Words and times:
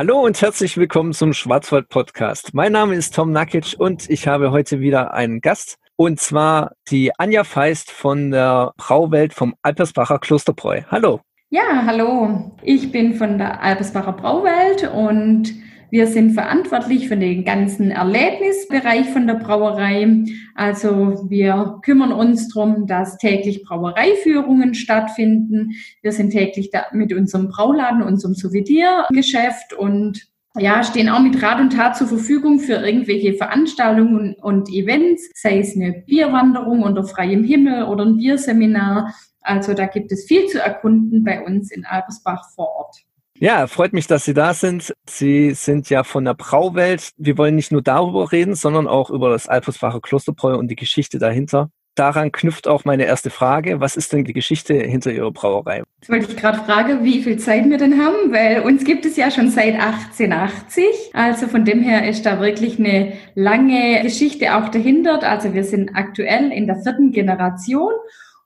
Hallo 0.00 0.24
und 0.24 0.40
herzlich 0.40 0.78
willkommen 0.78 1.12
zum 1.12 1.34
Schwarzwald 1.34 1.90
Podcast. 1.90 2.54
Mein 2.54 2.72
Name 2.72 2.94
ist 2.94 3.14
Tom 3.14 3.32
Nakic 3.32 3.74
und 3.76 4.08
ich 4.08 4.26
habe 4.26 4.50
heute 4.50 4.80
wieder 4.80 5.12
einen 5.12 5.42
Gast 5.42 5.76
und 5.96 6.18
zwar 6.18 6.72
die 6.90 7.12
Anja 7.18 7.44
Feist 7.44 7.90
von 7.90 8.30
der 8.30 8.72
Brauwelt 8.78 9.34
vom 9.34 9.54
Alpersbacher 9.60 10.18
Klosterbräu. 10.18 10.80
Hallo. 10.90 11.20
Ja, 11.50 11.82
hallo. 11.84 12.56
Ich 12.62 12.90
bin 12.90 13.12
von 13.12 13.36
der 13.36 13.62
Alpersbacher 13.62 14.14
Brauwelt 14.14 14.90
und 14.90 15.52
wir 15.90 16.06
sind 16.06 16.32
verantwortlich 16.32 17.08
für 17.08 17.16
den 17.16 17.44
ganzen 17.44 17.90
Erlebnisbereich 17.90 19.08
von 19.10 19.26
der 19.26 19.34
Brauerei. 19.34 20.24
Also 20.54 21.26
wir 21.28 21.80
kümmern 21.82 22.12
uns 22.12 22.48
darum, 22.48 22.86
dass 22.86 23.18
täglich 23.18 23.64
Brauereiführungen 23.64 24.74
stattfinden. 24.74 25.72
Wir 26.02 26.12
sind 26.12 26.30
täglich 26.30 26.70
da 26.70 26.86
mit 26.92 27.12
unserem 27.12 27.48
Brauladen, 27.48 28.02
unserem 28.02 28.34
Souvenirgeschäft 28.34 29.72
und 29.72 30.30
ja, 30.56 30.82
stehen 30.82 31.08
auch 31.08 31.20
mit 31.20 31.40
Rat 31.42 31.60
und 31.60 31.72
Tat 31.72 31.96
zur 31.96 32.08
Verfügung 32.08 32.58
für 32.58 32.74
irgendwelche 32.74 33.34
Veranstaltungen 33.34 34.34
und 34.34 34.68
Events, 34.68 35.30
sei 35.34 35.60
es 35.60 35.76
eine 35.76 36.02
Bierwanderung 36.06 36.82
unter 36.82 37.04
freiem 37.04 37.44
Himmel 37.44 37.84
oder 37.84 38.04
ein 38.04 38.16
Bierseminar. 38.16 39.14
Also 39.40 39.74
da 39.74 39.86
gibt 39.86 40.10
es 40.10 40.24
viel 40.24 40.46
zu 40.46 40.60
erkunden 40.60 41.22
bei 41.22 41.44
uns 41.44 41.70
in 41.70 41.84
Albersbach 41.84 42.50
vor 42.54 42.68
Ort. 42.68 42.96
Ja, 43.42 43.66
freut 43.68 43.94
mich, 43.94 44.06
dass 44.06 44.26
Sie 44.26 44.34
da 44.34 44.52
sind. 44.52 44.94
Sie 45.08 45.52
sind 45.52 45.88
ja 45.88 46.04
von 46.04 46.26
der 46.26 46.34
Brauwelt. 46.34 47.12
Wir 47.16 47.38
wollen 47.38 47.56
nicht 47.56 47.72
nur 47.72 47.80
darüber 47.80 48.32
reden, 48.32 48.54
sondern 48.54 48.86
auch 48.86 49.08
über 49.08 49.30
das 49.30 49.48
Alpersbacher 49.48 50.02
Klosterbräu 50.02 50.56
und 50.56 50.68
die 50.68 50.76
Geschichte 50.76 51.18
dahinter. 51.18 51.70
Daran 51.94 52.32
knüpft 52.32 52.68
auch 52.68 52.84
meine 52.84 53.06
erste 53.06 53.30
Frage. 53.30 53.80
Was 53.80 53.96
ist 53.96 54.12
denn 54.12 54.26
die 54.26 54.34
Geschichte 54.34 54.74
hinter 54.74 55.10
Ihrer 55.10 55.30
Brauerei? 55.30 55.84
Jetzt 56.02 56.10
wollte 56.10 56.30
ich 56.30 56.36
gerade 56.36 56.58
fragen, 56.58 57.02
wie 57.02 57.22
viel 57.22 57.38
Zeit 57.38 57.64
wir 57.70 57.78
denn 57.78 57.98
haben, 57.98 58.30
weil 58.30 58.60
uns 58.60 58.84
gibt 58.84 59.06
es 59.06 59.16
ja 59.16 59.30
schon 59.30 59.48
seit 59.48 59.72
1880. 59.72 60.84
Also 61.14 61.48
von 61.48 61.64
dem 61.64 61.80
her 61.80 62.06
ist 62.06 62.26
da 62.26 62.40
wirklich 62.40 62.78
eine 62.78 63.14
lange 63.34 64.02
Geschichte 64.02 64.54
auch 64.54 64.68
dahinter. 64.68 65.22
Also 65.22 65.54
wir 65.54 65.64
sind 65.64 65.92
aktuell 65.94 66.52
in 66.52 66.66
der 66.66 66.76
vierten 66.76 67.10
Generation 67.10 67.92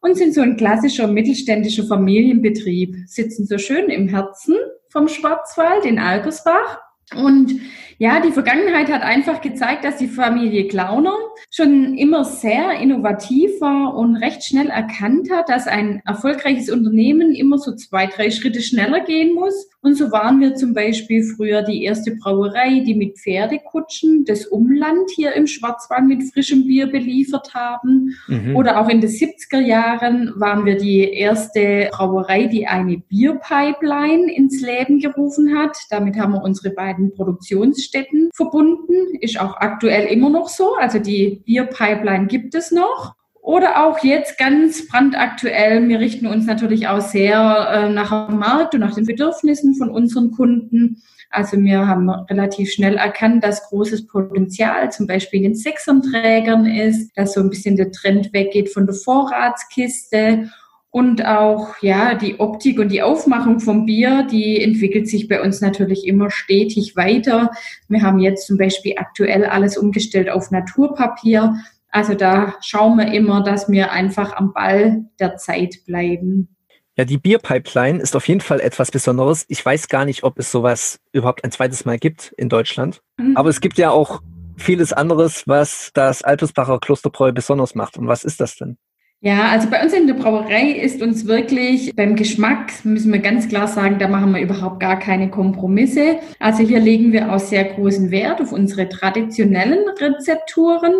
und 0.00 0.16
sind 0.16 0.34
so 0.34 0.42
ein 0.42 0.56
klassischer 0.56 1.08
mittelständischer 1.08 1.84
Familienbetrieb, 1.84 2.94
sitzen 3.08 3.44
so 3.46 3.58
schön 3.58 3.88
im 3.88 4.06
Herzen 4.06 4.54
vom 4.94 5.08
Schwarzwald 5.08 5.84
in 5.84 5.98
Alpersbach. 5.98 6.80
Und 7.14 7.60
ja, 7.98 8.20
die 8.20 8.32
Vergangenheit 8.32 8.90
hat 8.90 9.02
einfach 9.02 9.40
gezeigt, 9.40 9.84
dass 9.84 9.96
die 9.96 10.08
Familie 10.08 10.68
Klauner 10.68 11.14
schon 11.50 11.96
immer 11.96 12.24
sehr 12.24 12.78
innovativ 12.80 13.60
war 13.60 13.96
und 13.96 14.16
recht 14.16 14.44
schnell 14.44 14.68
erkannt 14.68 15.30
hat, 15.30 15.48
dass 15.48 15.66
ein 15.66 16.02
erfolgreiches 16.04 16.70
Unternehmen 16.70 17.32
immer 17.34 17.58
so 17.58 17.74
zwei, 17.74 18.06
drei 18.06 18.30
Schritte 18.30 18.62
schneller 18.62 19.00
gehen 19.00 19.34
muss. 19.34 19.68
Und 19.80 19.96
so 19.96 20.10
waren 20.10 20.40
wir 20.40 20.54
zum 20.54 20.72
Beispiel 20.72 21.22
früher 21.22 21.62
die 21.62 21.84
erste 21.84 22.16
Brauerei, 22.16 22.80
die 22.80 22.94
mit 22.94 23.18
Pferdekutschen 23.18 24.24
das 24.24 24.46
Umland 24.46 25.10
hier 25.14 25.34
im 25.34 25.46
Schwarzwald 25.46 26.06
mit 26.06 26.22
frischem 26.32 26.66
Bier 26.66 26.86
beliefert 26.86 27.54
haben. 27.54 28.16
Mhm. 28.26 28.56
Oder 28.56 28.80
auch 28.80 28.88
in 28.88 29.00
den 29.00 29.10
70er 29.10 29.60
Jahren 29.60 30.32
waren 30.36 30.64
wir 30.64 30.78
die 30.78 31.12
erste 31.12 31.90
Brauerei, 31.92 32.46
die 32.46 32.66
eine 32.66 32.98
Bierpipeline 32.98 34.32
ins 34.34 34.62
Leben 34.62 35.00
gerufen 35.00 35.56
hat. 35.56 35.76
Damit 35.90 36.16
haben 36.18 36.32
wir 36.32 36.42
unsere 36.42 36.70
beiden 36.70 37.12
Produktions 37.12 37.83
Städten 37.84 38.30
verbunden, 38.34 39.14
ist 39.20 39.40
auch 39.40 39.56
aktuell 39.56 40.06
immer 40.06 40.30
noch 40.30 40.48
so. 40.48 40.74
Also 40.74 40.98
die 40.98 41.42
Bierpipeline 41.44 42.26
gibt 42.26 42.54
es 42.54 42.70
noch. 42.70 43.14
Oder 43.40 43.84
auch 43.84 44.02
jetzt 44.02 44.38
ganz 44.38 44.88
brandaktuell, 44.88 45.86
wir 45.86 46.00
richten 46.00 46.26
uns 46.26 46.46
natürlich 46.46 46.88
auch 46.88 47.02
sehr 47.02 47.68
äh, 47.70 47.88
nach 47.90 48.28
dem 48.28 48.38
Markt 48.38 48.74
und 48.74 48.80
nach 48.80 48.94
den 48.94 49.04
Bedürfnissen 49.04 49.74
von 49.74 49.90
unseren 49.90 50.30
Kunden. 50.30 51.02
Also 51.28 51.58
wir 51.58 51.86
haben 51.86 52.08
relativ 52.08 52.72
schnell 52.72 52.96
erkannt, 52.96 53.44
dass 53.44 53.68
großes 53.68 54.06
Potenzial 54.06 54.90
zum 54.92 55.06
Beispiel 55.06 55.40
in 55.40 55.50
den 55.50 55.54
Sechsernträgern 55.56 56.64
ist, 56.64 57.10
dass 57.16 57.34
so 57.34 57.40
ein 57.40 57.50
bisschen 57.50 57.76
der 57.76 57.92
Trend 57.92 58.32
weggeht 58.32 58.70
von 58.70 58.86
der 58.86 58.94
Vorratskiste 58.94 60.48
und 60.94 61.26
auch, 61.26 61.74
ja, 61.80 62.14
die 62.14 62.38
Optik 62.38 62.78
und 62.78 62.92
die 62.92 63.02
Aufmachung 63.02 63.58
vom 63.58 63.84
Bier, 63.84 64.28
die 64.30 64.62
entwickelt 64.62 65.08
sich 65.08 65.26
bei 65.26 65.42
uns 65.42 65.60
natürlich 65.60 66.06
immer 66.06 66.30
stetig 66.30 66.94
weiter. 66.94 67.50
Wir 67.88 68.02
haben 68.02 68.20
jetzt 68.20 68.46
zum 68.46 68.58
Beispiel 68.58 68.94
aktuell 68.96 69.44
alles 69.44 69.76
umgestellt 69.76 70.30
auf 70.30 70.52
Naturpapier. 70.52 71.56
Also 71.88 72.14
da 72.14 72.54
schauen 72.60 72.96
wir 72.96 73.12
immer, 73.12 73.42
dass 73.42 73.68
wir 73.68 73.90
einfach 73.90 74.36
am 74.36 74.52
Ball 74.52 75.06
der 75.18 75.36
Zeit 75.36 75.78
bleiben. 75.84 76.54
Ja, 76.96 77.04
die 77.04 77.18
Bierpipeline 77.18 77.98
ist 78.00 78.14
auf 78.14 78.28
jeden 78.28 78.40
Fall 78.40 78.60
etwas 78.60 78.92
Besonderes. 78.92 79.46
Ich 79.48 79.66
weiß 79.66 79.88
gar 79.88 80.04
nicht, 80.04 80.22
ob 80.22 80.38
es 80.38 80.52
sowas 80.52 81.00
überhaupt 81.10 81.42
ein 81.42 81.50
zweites 81.50 81.84
Mal 81.84 81.98
gibt 81.98 82.32
in 82.36 82.48
Deutschland. 82.48 83.02
Mhm. 83.16 83.36
Aber 83.36 83.48
es 83.48 83.60
gibt 83.60 83.78
ja 83.78 83.90
auch 83.90 84.22
vieles 84.56 84.92
anderes, 84.92 85.42
was 85.48 85.90
das 85.92 86.22
Altusbacher 86.22 86.78
Klosterbräu 86.78 87.32
besonders 87.32 87.74
macht. 87.74 87.98
Und 87.98 88.06
was 88.06 88.22
ist 88.22 88.40
das 88.40 88.54
denn? 88.54 88.78
Ja, 89.24 89.48
also 89.48 89.70
bei 89.70 89.82
uns 89.82 89.94
in 89.94 90.06
der 90.06 90.12
Brauerei 90.12 90.72
ist 90.72 91.00
uns 91.00 91.26
wirklich 91.26 91.96
beim 91.96 92.14
Geschmack, 92.14 92.84
müssen 92.84 93.10
wir 93.10 93.20
ganz 93.20 93.48
klar 93.48 93.66
sagen, 93.66 93.98
da 93.98 94.06
machen 94.06 94.34
wir 94.34 94.42
überhaupt 94.42 94.80
gar 94.80 94.98
keine 94.98 95.30
Kompromisse. 95.30 96.18
Also 96.40 96.62
hier 96.62 96.78
legen 96.78 97.10
wir 97.10 97.32
auch 97.32 97.38
sehr 97.38 97.64
großen 97.64 98.10
Wert 98.10 98.42
auf 98.42 98.52
unsere 98.52 98.86
traditionellen 98.86 99.88
Rezepturen. 99.98 100.92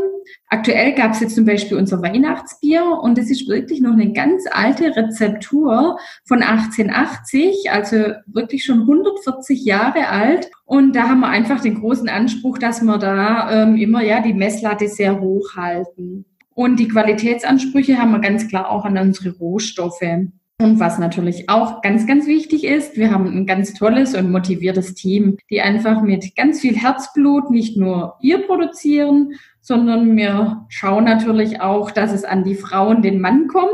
Aktuell 0.49 0.95
gab 0.95 1.13
es 1.13 1.21
jetzt 1.21 1.35
zum 1.35 1.45
Beispiel 1.45 1.77
unser 1.77 2.01
Weihnachtsbier 2.01 2.99
und 3.03 3.19
es 3.19 3.31
ist 3.31 3.47
wirklich 3.47 3.83
noch 3.83 3.93
eine 3.93 4.15
ganz 4.15 4.45
alte 4.51 4.97
Rezeptur 4.97 5.99
von 6.27 6.43
1880, 6.43 7.71
also 7.73 7.97
wirklich 8.27 8.65
schon 8.65 8.81
140 8.81 9.67
Jahre 9.67 10.09
alt. 10.09 10.51
Und 10.65 10.97
da 10.97 11.11
haben 11.11 11.21
wir 11.21 11.29
einfach 11.29 11.61
den 11.61 11.79
großen 11.79 12.09
Anspruch, 12.09 12.57
dass 12.57 12.81
wir 12.81 12.97
da 12.97 13.65
ähm, 13.65 13.77
immer 13.77 14.03
ja 14.03 14.23
die 14.23 14.33
Messlatte 14.33 14.89
sehr 14.89 15.21
hoch 15.21 15.57
halten. 15.57 16.25
Und 16.55 16.79
die 16.79 16.89
Qualitätsansprüche 16.89 17.99
haben 17.99 18.13
wir 18.13 18.21
ganz 18.21 18.49
klar 18.49 18.71
auch 18.71 18.85
an 18.85 18.97
unsere 18.97 19.37
Rohstoffe. 19.37 20.03
Und 20.61 20.79
was 20.79 21.01
natürlich 21.01 21.51
auch 21.51 21.83
ganz, 21.83 22.07
ganz 22.07 22.29
wichtig 22.29 22.63
ist, 22.63 22.97
wir 22.97 23.11
haben 23.11 23.27
ein 23.27 23.45
ganz 23.45 23.75
tolles 23.75 24.15
und 24.15 24.31
motiviertes 24.31 24.95
Team, 24.95 25.37
die 25.51 25.61
einfach 25.61 26.01
mit 26.01 26.37
ganz 26.37 26.61
viel 26.61 26.77
Herzblut 26.77 27.51
nicht 27.51 27.77
nur 27.77 28.15
Bier 28.21 28.47
produzieren, 28.47 29.33
sondern 29.61 30.17
wir 30.17 30.65
schauen 30.69 31.05
natürlich 31.05 31.61
auch, 31.61 31.91
dass 31.91 32.13
es 32.13 32.25
an 32.25 32.45
die 32.45 32.55
Frauen, 32.55 33.03
den 33.03 33.21
Mann 33.21 33.49
kommt. 33.49 33.71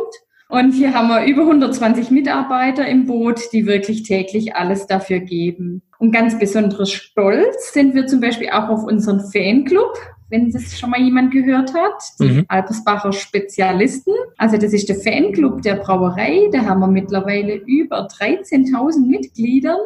Und 0.49 0.73
hier 0.73 0.95
haben 0.95 1.09
wir 1.09 1.27
über 1.27 1.43
120 1.43 2.11
Mitarbeiter 2.11 2.89
im 2.89 3.07
Boot, 3.07 3.41
die 3.53 3.67
wirklich 3.67 4.03
täglich 4.03 4.57
alles 4.57 4.87
dafür 4.87 5.21
geben. 5.21 5.83
Und 5.99 6.13
ganz 6.13 6.39
besonders 6.39 6.91
stolz 6.91 7.75
sind 7.75 7.95
wir 7.95 8.07
zum 8.07 8.21
Beispiel 8.21 8.49
auch 8.51 8.69
auf 8.69 8.85
unseren 8.85 9.21
Fanclub 9.21 9.97
wenn 10.31 10.51
das 10.51 10.79
schon 10.79 10.91
mal 10.91 11.01
jemand 11.01 11.33
gehört 11.33 11.75
hat, 11.75 12.03
die 12.19 12.29
mhm. 12.29 12.45
Alpersbacher 12.49 13.13
Spezialisten. 13.13 14.15
Also 14.39 14.57
das 14.57 14.73
ist 14.73 14.89
der 14.89 14.97
Fanclub 14.97 15.63
der 15.63 15.77
Brauerei. 15.77 16.49
Da 16.53 16.65
haben 16.65 16.81
wir 16.81 16.87
mittlerweile 16.87 17.55
über 17.55 18.07
13.000 18.07 19.07
Mitglieder 19.07 19.77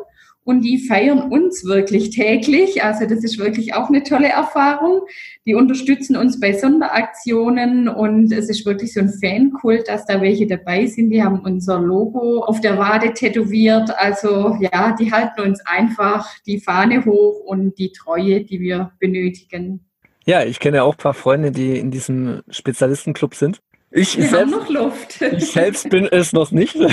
und 0.44 0.60
die 0.60 0.78
feiern 0.78 1.32
uns 1.32 1.65
wirklich 1.65 2.10
täglich. 2.10 2.84
Also 2.84 3.06
das 3.06 3.25
ist 3.25 3.38
wirklich 3.38 3.75
auch 3.75 3.88
eine 3.88 4.03
tolle 4.03 4.28
Erfahrung. 4.28 5.00
Die 5.47 5.55
unterstützen 5.55 6.16
uns 6.16 6.38
bei 6.38 6.53
Sonderaktionen 6.53 7.88
und 7.88 8.31
es 8.31 8.50
ist 8.50 8.66
wirklich 8.66 8.93
so 8.93 9.00
ein 9.00 9.09
Fankult, 9.09 9.88
dass 9.88 10.05
da 10.05 10.21
welche 10.21 10.47
dabei 10.47 10.87
sind. 10.87 11.11
Die 11.11 11.22
haben 11.22 11.41
unser 11.41 11.81
Logo 11.81 12.41
auf 12.41 12.61
der 12.61 12.78
Wade 12.78 13.15
tätowiert. 13.15 13.91
Also 13.97 14.56
ja, 14.61 14.94
die 14.99 15.11
halten 15.11 15.41
uns 15.41 15.61
einfach 15.65 16.28
die 16.47 16.61
Fahne 16.61 17.05
hoch 17.06 17.41
und 17.41 17.78
die 17.78 17.93
Treue, 17.93 18.44
die 18.44 18.61
wir 18.61 18.93
benötigen. 19.00 19.87
Ja, 20.27 20.43
ich 20.45 20.59
kenne 20.59 20.79
ja 20.79 20.83
auch 20.85 20.95
ein 20.95 20.99
paar 20.99 21.15
Freunde, 21.15 21.51
die 21.51 21.79
in 21.79 21.91
diesem 21.91 22.43
Spezialistenclub 22.49 23.35
sind. 23.35 23.61
Ich 23.97 24.17
Wir 24.17 24.27
selbst, 24.27 24.51
noch 24.51 24.69
Luft. 24.69 25.23
Ich 25.23 25.53
selbst 25.53 25.89
bin 25.89 26.09
es 26.11 26.33
noch 26.33 26.51
nicht. 26.51 26.77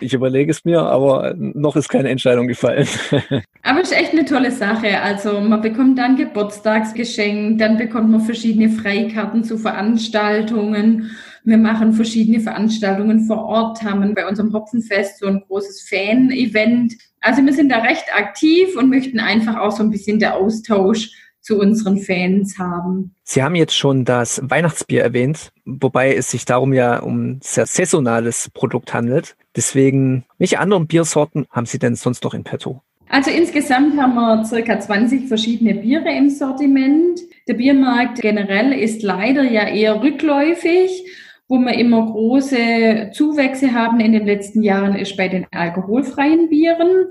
Ich 0.00 0.14
überlege 0.14 0.52
es 0.52 0.64
mir, 0.64 0.80
aber 0.80 1.34
noch 1.36 1.74
ist 1.74 1.88
keine 1.88 2.10
Entscheidung 2.10 2.46
gefallen. 2.46 2.86
Aber 3.64 3.80
es 3.80 3.90
ist 3.90 3.98
echt 3.98 4.12
eine 4.12 4.24
tolle 4.24 4.52
Sache. 4.52 5.00
Also 5.00 5.40
man 5.40 5.60
bekommt 5.60 5.98
dann 5.98 6.14
Geburtstagsgeschenk, 6.16 7.58
dann 7.58 7.76
bekommt 7.76 8.08
man 8.08 8.20
verschiedene 8.20 8.68
Freikarten 8.68 9.42
zu 9.42 9.58
Veranstaltungen. 9.58 11.10
Wir 11.42 11.58
machen 11.58 11.94
verschiedene 11.94 12.38
Veranstaltungen 12.38 13.26
vor 13.26 13.44
Ort, 13.44 13.82
haben 13.82 14.14
bei 14.14 14.28
unserem 14.28 14.52
Hopfenfest 14.52 15.18
so 15.18 15.26
ein 15.26 15.42
großes 15.48 15.88
Fan-Event. 15.88 16.94
Also 17.20 17.44
wir 17.44 17.52
sind 17.52 17.72
da 17.72 17.78
recht 17.78 18.04
aktiv 18.14 18.76
und 18.76 18.88
möchten 18.88 19.18
einfach 19.18 19.56
auch 19.56 19.72
so 19.72 19.82
ein 19.82 19.90
bisschen 19.90 20.20
der 20.20 20.36
Austausch 20.36 21.10
zu 21.40 21.58
unseren 21.58 21.98
Fans 21.98 22.58
haben. 22.58 23.14
Sie 23.24 23.42
haben 23.42 23.54
jetzt 23.54 23.76
schon 23.76 24.04
das 24.04 24.40
Weihnachtsbier 24.44 25.02
erwähnt, 25.02 25.52
wobei 25.64 26.14
es 26.14 26.30
sich 26.30 26.44
darum 26.44 26.72
ja 26.72 26.98
um 26.98 27.30
ein 27.30 27.40
sehr 27.42 27.66
saisonales 27.66 28.50
Produkt 28.52 28.94
handelt. 28.94 29.36
Deswegen, 29.56 30.24
welche 30.38 30.58
anderen 30.58 30.86
Biersorten 30.86 31.46
haben 31.50 31.66
Sie 31.66 31.78
denn 31.78 31.94
sonst 31.94 32.24
noch 32.24 32.34
in 32.34 32.44
petto? 32.44 32.82
Also 33.10 33.30
insgesamt 33.30 33.98
haben 33.98 34.14
wir 34.14 34.44
circa 34.44 34.78
20 34.78 35.28
verschiedene 35.28 35.74
Biere 35.74 36.14
im 36.14 36.28
Sortiment. 36.28 37.20
Der 37.46 37.54
Biermarkt 37.54 38.20
generell 38.20 38.72
ist 38.72 39.02
leider 39.02 39.42
ja 39.42 39.66
eher 39.66 40.02
rückläufig. 40.02 41.04
Wo 41.50 41.58
wir 41.58 41.72
immer 41.78 42.04
große 42.04 43.10
Zuwächse 43.14 43.72
haben 43.72 44.00
in 44.00 44.12
den 44.12 44.26
letzten 44.26 44.62
Jahren 44.62 44.94
ist 44.94 45.16
bei 45.16 45.28
den 45.28 45.46
alkoholfreien 45.50 46.50
Bieren. 46.50 47.06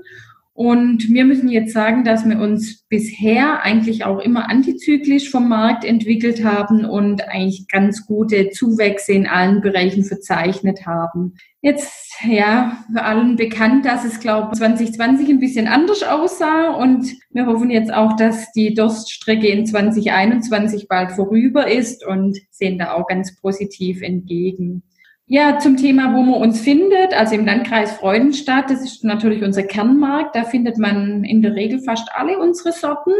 Und 0.58 1.08
wir 1.10 1.24
müssen 1.24 1.48
jetzt 1.48 1.72
sagen, 1.72 2.02
dass 2.02 2.28
wir 2.28 2.40
uns 2.40 2.82
bisher 2.88 3.62
eigentlich 3.62 4.04
auch 4.04 4.18
immer 4.18 4.50
antizyklisch 4.50 5.30
vom 5.30 5.48
Markt 5.48 5.84
entwickelt 5.84 6.42
haben 6.42 6.84
und 6.84 7.28
eigentlich 7.28 7.68
ganz 7.68 8.06
gute 8.06 8.50
Zuwächse 8.50 9.12
in 9.12 9.28
allen 9.28 9.60
Bereichen 9.60 10.02
verzeichnet 10.02 10.84
haben. 10.84 11.34
Jetzt, 11.60 12.10
ja, 12.28 12.76
für 12.92 13.04
allen 13.04 13.36
bekannt, 13.36 13.86
dass 13.86 14.04
es, 14.04 14.18
glaube 14.18 14.48
ich, 14.52 14.58
2020 14.58 15.28
ein 15.28 15.38
bisschen 15.38 15.68
anders 15.68 16.02
aussah 16.02 16.72
und 16.74 17.06
wir 17.30 17.46
hoffen 17.46 17.70
jetzt 17.70 17.94
auch, 17.94 18.16
dass 18.16 18.50
die 18.50 18.74
Durststrecke 18.74 19.46
in 19.46 19.64
2021 19.64 20.88
bald 20.88 21.12
vorüber 21.12 21.70
ist 21.70 22.04
und 22.04 22.36
sehen 22.50 22.78
da 22.78 22.94
auch 22.94 23.06
ganz 23.06 23.40
positiv 23.40 24.02
entgegen. 24.02 24.82
Ja, 25.30 25.58
zum 25.58 25.76
Thema, 25.76 26.14
wo 26.14 26.22
man 26.22 26.40
uns 26.40 26.58
findet, 26.58 27.12
also 27.12 27.34
im 27.34 27.44
Landkreis 27.44 27.92
Freudenstadt, 27.92 28.70
das 28.70 28.80
ist 28.80 29.04
natürlich 29.04 29.42
unser 29.42 29.62
Kernmarkt, 29.62 30.34
da 30.34 30.44
findet 30.44 30.78
man 30.78 31.22
in 31.22 31.42
der 31.42 31.54
Regel 31.54 31.80
fast 31.80 32.08
alle 32.14 32.38
unsere 32.38 32.72
Sorten, 32.72 33.12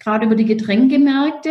gerade 0.00 0.26
über 0.26 0.34
die 0.34 0.44
Getränkemärkte. 0.44 1.50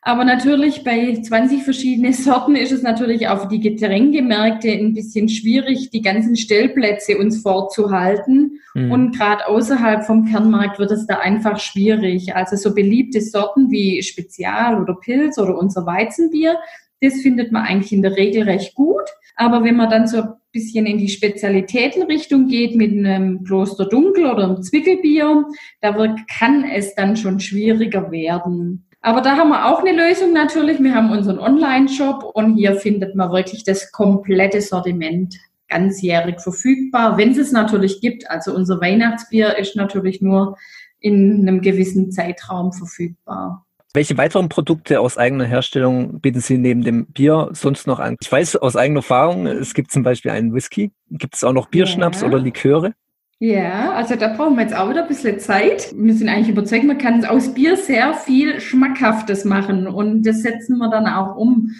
Aber 0.00 0.24
natürlich 0.24 0.84
bei 0.84 1.20
20 1.20 1.64
verschiedene 1.64 2.12
Sorten 2.12 2.54
ist 2.54 2.70
es 2.70 2.82
natürlich 2.82 3.26
auf 3.26 3.48
die 3.48 3.58
Getränkemärkte 3.58 4.68
ein 4.68 4.94
bisschen 4.94 5.28
schwierig, 5.28 5.90
die 5.90 6.02
ganzen 6.02 6.36
Stellplätze 6.36 7.18
uns 7.18 7.42
vorzuhalten. 7.42 8.60
Mhm. 8.74 8.92
Und 8.92 9.18
gerade 9.18 9.48
außerhalb 9.48 10.04
vom 10.04 10.24
Kernmarkt 10.26 10.78
wird 10.78 10.92
es 10.92 11.06
da 11.06 11.18
einfach 11.18 11.58
schwierig. 11.58 12.36
Also 12.36 12.54
so 12.54 12.76
beliebte 12.76 13.20
Sorten 13.20 13.72
wie 13.72 14.04
Spezial 14.04 14.80
oder 14.80 14.94
Pilz 14.94 15.36
oder 15.38 15.58
unser 15.58 15.84
Weizenbier, 15.84 16.58
das 17.00 17.14
findet 17.14 17.50
man 17.50 17.64
eigentlich 17.64 17.92
in 17.92 18.02
der 18.02 18.16
Regel 18.16 18.44
recht 18.44 18.76
gut. 18.76 19.02
Aber 19.36 19.64
wenn 19.64 19.76
man 19.76 19.90
dann 19.90 20.06
so 20.06 20.18
ein 20.18 20.32
bisschen 20.52 20.86
in 20.86 20.98
die 20.98 21.08
Spezialitätenrichtung 21.08 22.48
geht 22.48 22.76
mit 22.76 22.92
einem 22.92 23.44
Kloster 23.44 23.86
Dunkel 23.86 24.26
oder 24.26 24.44
einem 24.44 24.62
Zwickelbier, 24.62 25.46
da 25.80 25.96
wird, 25.96 26.20
kann 26.28 26.64
es 26.64 26.94
dann 26.94 27.16
schon 27.16 27.40
schwieriger 27.40 28.10
werden. 28.10 28.86
Aber 29.00 29.20
da 29.20 29.36
haben 29.36 29.48
wir 29.48 29.66
auch 29.66 29.80
eine 29.80 29.92
Lösung 29.92 30.32
natürlich. 30.32 30.80
Wir 30.80 30.94
haben 30.94 31.10
unseren 31.10 31.40
Online-Shop 31.40 32.22
und 32.34 32.56
hier 32.56 32.76
findet 32.76 33.16
man 33.16 33.32
wirklich 33.32 33.64
das 33.64 33.90
komplette 33.90 34.60
Sortiment 34.60 35.36
ganzjährig 35.68 36.40
verfügbar, 36.40 37.16
wenn 37.16 37.32
es 37.32 37.38
es 37.38 37.52
natürlich 37.52 38.00
gibt. 38.00 38.30
Also 38.30 38.54
unser 38.54 38.80
Weihnachtsbier 38.80 39.58
ist 39.58 39.74
natürlich 39.74 40.20
nur 40.20 40.56
in 41.00 41.40
einem 41.40 41.62
gewissen 41.62 42.12
Zeitraum 42.12 42.72
verfügbar. 42.72 43.66
Welche 43.94 44.16
weiteren 44.16 44.48
Produkte 44.48 45.00
aus 45.00 45.18
eigener 45.18 45.44
Herstellung 45.44 46.20
bieten 46.20 46.40
Sie 46.40 46.56
neben 46.56 46.82
dem 46.82 47.04
Bier 47.08 47.50
sonst 47.52 47.86
noch 47.86 47.98
an? 47.98 48.16
Ich 48.22 48.32
weiß 48.32 48.56
aus 48.56 48.74
eigener 48.74 49.00
Erfahrung, 49.00 49.46
es 49.46 49.74
gibt 49.74 49.90
zum 49.90 50.02
Beispiel 50.02 50.30
einen 50.30 50.54
Whisky. 50.54 50.92
Gibt 51.10 51.34
es 51.34 51.44
auch 51.44 51.52
noch 51.52 51.68
Bierschnaps 51.68 52.22
ja. 52.22 52.26
oder 52.26 52.38
Liköre? 52.38 52.94
Ja, 53.38 53.92
also 53.92 54.16
da 54.16 54.28
brauchen 54.28 54.56
wir 54.56 54.62
jetzt 54.62 54.74
auch 54.74 54.88
wieder 54.88 55.02
ein 55.02 55.08
bisschen 55.08 55.38
Zeit. 55.40 55.92
Wir 55.94 56.14
sind 56.14 56.30
eigentlich 56.30 56.48
überzeugt, 56.48 56.84
man 56.84 56.96
kann 56.96 57.22
aus 57.26 57.52
Bier 57.52 57.76
sehr 57.76 58.14
viel 58.14 58.60
Schmackhaftes 58.60 59.44
machen 59.44 59.86
und 59.86 60.22
das 60.22 60.40
setzen 60.40 60.78
wir 60.78 60.88
dann 60.88 61.06
auch 61.06 61.36
um. 61.36 61.72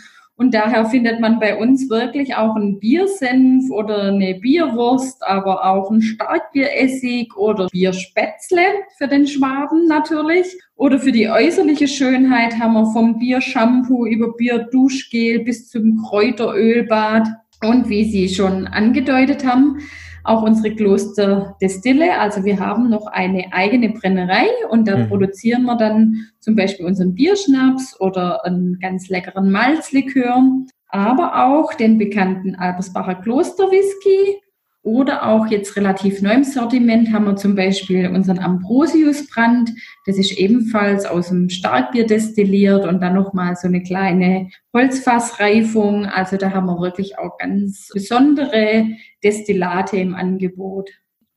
Und 0.43 0.53
daher 0.53 0.87
findet 0.87 1.21
man 1.21 1.39
bei 1.39 1.57
uns 1.57 1.89
wirklich 1.89 2.35
auch 2.35 2.57
einen 2.57 2.81
Biersenf 2.81 3.71
oder 3.71 4.09
eine 4.09 4.41
Bierwurst, 4.41 5.25
aber 5.25 5.65
auch 5.65 5.89
ein 5.89 6.03
Starkbieressig 6.03 7.37
oder 7.37 7.69
Bierspätzle 7.71 8.63
für 8.99 9.07
den 9.07 9.29
Schwaben 9.29 9.87
natürlich. 9.87 10.59
Oder 10.75 10.99
für 10.99 11.13
die 11.13 11.29
äußerliche 11.29 11.87
Schönheit 11.87 12.59
haben 12.59 12.73
wir 12.73 12.93
vom 12.93 13.21
Biershampoo 13.21 14.05
über 14.05 14.33
Bierduschgel 14.33 15.45
bis 15.45 15.69
zum 15.69 16.03
Kräuterölbad. 16.09 17.29
Und 17.63 17.89
wie 17.89 18.05
Sie 18.05 18.29
schon 18.29 18.67
angedeutet 18.67 19.47
haben, 19.47 19.79
auch 20.25 20.43
unsere 20.43 20.75
Klosterdestille. 20.75 22.19
Also 22.19 22.45
wir 22.45 22.61
haben 22.61 22.89
noch 22.89 23.07
eine 23.07 23.53
eigene 23.53 23.91
Brennerei 23.91 24.47
und 24.71 24.87
da 24.89 24.97
mhm. 24.97 25.09
produzieren 25.09 25.65
wir 25.65 25.77
dann 25.77 26.29
zum 26.39 26.57
Beispiel 26.57 26.87
unseren 26.87 27.15
Bierschnaps 27.15 28.01
oder 28.01 28.45
einen 28.45 28.79
ganz 28.81 29.09
leckeren 29.09 29.51
Malzlikör, 29.51 30.43
aber 30.89 31.47
auch 31.47 31.75
den 31.75 31.99
bekannten 31.99 32.55
Albersbacher 32.55 33.17
Klosterwhisky 33.17 34.42
oder 34.83 35.29
auch 35.29 35.47
jetzt 35.47 35.77
relativ 35.77 36.23
neu 36.23 36.33
im 36.33 36.45
Sortiment 36.45 37.13
haben 37.13 37.27
wir 37.27 37.37
zum 37.37 37.55
Beispiel 37.55 38.09
unseren 38.09 38.41
Ambrosiusbrand. 38.41 39.71
Das 40.07 40.19
ist 40.19 40.33
ebenfalls 40.33 41.07
aus 41.07 41.29
dem 41.29 41.49
Starkbier 41.49 42.07
destilliert 42.07 42.85
und 42.85 43.01
dann 43.01 43.15
nochmal 43.15 43.55
so 43.55 43.69
eine 43.69 43.83
kleine 43.83 44.51
Holzfassreifung. 44.75 46.07
Also 46.07 46.37
da 46.37 46.51
haben 46.51 46.67
wir 46.67 46.81
wirklich 46.81 47.17
auch 47.19 47.39
ganz 47.39 47.91
besondere 47.93 48.87
Destillate 49.23 49.99
im 49.99 50.17
Angebot. 50.17 50.91